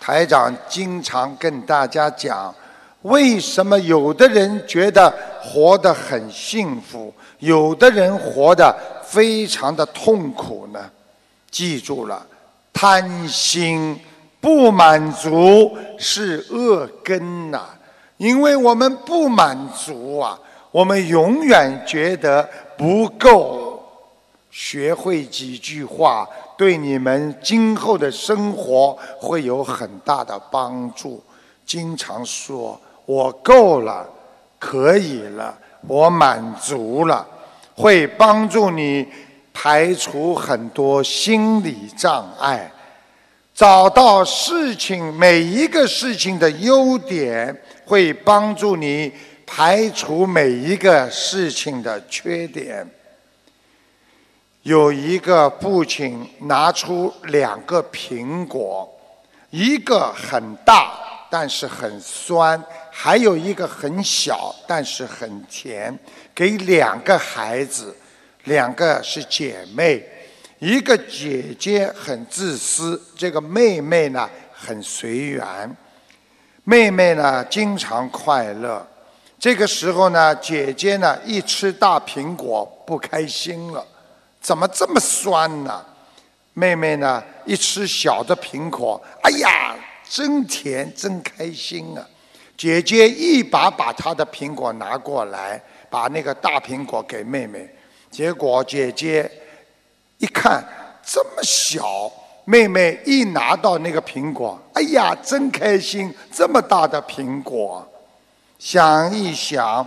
[0.00, 2.52] 台长经常跟大家讲，
[3.02, 5.12] 为什么有的人觉得
[5.42, 8.74] 活得很幸福，有的人活得
[9.04, 10.80] 非常的痛苦呢？
[11.50, 12.24] 记住了，
[12.72, 14.00] 贪心
[14.40, 17.68] 不满足是恶根呐、
[18.16, 20.38] 因为我们不满足啊，
[20.70, 22.48] 我们永远觉得
[22.78, 23.69] 不够。
[24.50, 26.28] 学会几句话，
[26.58, 31.22] 对你们今后的生活会有很大的帮助。
[31.64, 34.08] 经常说“我够了，
[34.58, 37.26] 可以了，我满足了”，
[37.76, 39.06] 会帮助你
[39.52, 42.70] 排除很多心理障碍，
[43.54, 49.12] 找到事情每一个事情的优点，会帮助你
[49.46, 52.84] 排除每一个事情的缺点。
[54.62, 58.86] 有一个父亲拿出两个苹果，
[59.48, 60.92] 一个很大，
[61.30, 62.60] 但是很酸；
[62.90, 65.98] 还有一个很小，但是很甜，
[66.34, 67.96] 给两个孩子，
[68.44, 70.06] 两个是姐妹，
[70.58, 75.74] 一个姐姐很自私，这个妹妹呢很随缘。
[76.64, 78.86] 妹妹呢经常快乐，
[79.38, 83.82] 这个时候呢，姐姐呢一吃大苹果不开心了。
[84.40, 85.84] 怎么这么酸呢？
[86.54, 87.22] 妹妹呢？
[87.44, 89.74] 一吃小的苹果，哎呀，
[90.08, 92.06] 真甜，真开心啊！
[92.56, 97.68] 姐姐一把把她的苹果拿过来，把那个大苹果给妹妹。
[98.10, 99.30] 结果姐姐
[100.18, 100.62] 一看
[101.04, 102.10] 这么小，
[102.44, 106.12] 妹妹一拿到那个苹果，哎呀，真开心！
[106.32, 107.86] 这么大的苹果，
[108.58, 109.86] 想一想，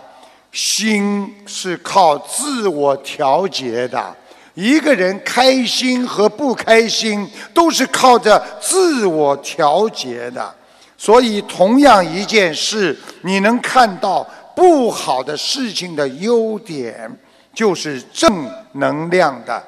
[0.51, 4.15] 心是靠自我调节的。
[4.53, 10.53] 一个人开心和不开心都是靠着自我调节的，
[10.97, 14.23] 所以同样一件事，你能看到
[14.55, 17.09] 不好的事情的优点，
[17.53, 19.61] 就是正能量的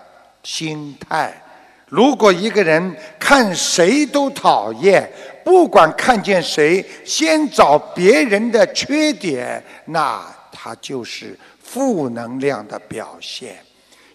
[0.44, 1.42] 心态。
[1.88, 5.10] 如果一个人看谁都讨厌，
[5.44, 13.56] 不管看见谁，先找别人的缺点，那他就是负能量的表现。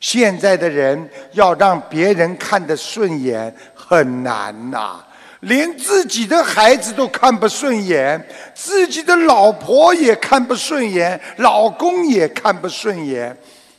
[0.00, 5.04] 现在的人要让别人看得顺眼很难呐，
[5.40, 8.18] 连自己的孩子都看不顺眼，
[8.54, 13.36] 自己的老婆也看不顺眼，老公也看不顺眼，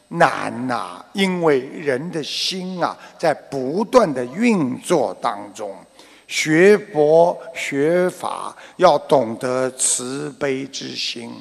[0.09, 1.03] 难呐！
[1.13, 5.75] 因为人的心啊，在不断的运作当中，
[6.27, 11.31] 学佛学法要懂得慈悲之心。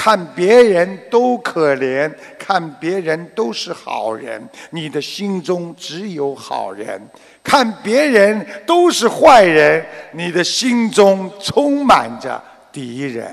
[0.00, 6.96] 看别人都可怜，看别人都是好人，你的心中只有好人；
[7.42, 13.28] 看别人都是坏人，你的心中充满着敌人。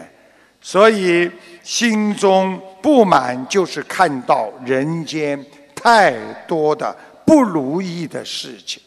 [0.59, 1.29] 所以，
[1.61, 5.39] 心中不满就是看到人间
[5.75, 6.15] 太
[6.47, 8.81] 多的不如意的事情。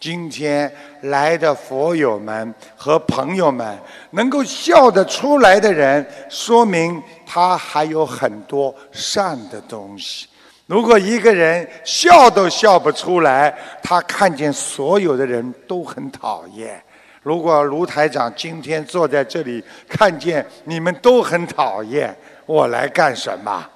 [0.00, 0.72] 今天
[1.02, 3.78] 来的佛友们和朋友们，
[4.12, 10.26] 能够笑得出来的人，说明他还有很多善的东西。
[10.64, 16.82] 如果一个人笑都笑不出来，他看见所有的人都很讨厌。
[17.22, 23.68] 如果卢台长今天坐在这里，看见你们都很讨厌，我来干什么？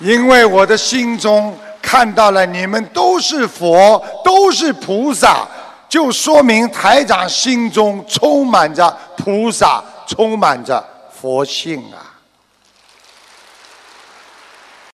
[0.00, 1.56] 因为我的心中。
[1.90, 5.44] 看到了，你们都是佛，都是菩萨，
[5.88, 10.80] 就说明台长心中充满着菩萨，充满着
[11.10, 12.09] 佛性啊。